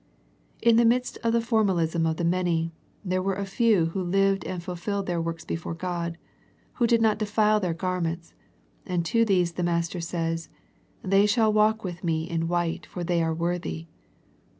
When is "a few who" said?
3.35-4.01